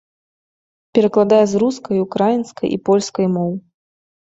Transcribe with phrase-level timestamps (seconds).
[0.95, 3.51] Перакладае з рускай, украінскай і польскай моў.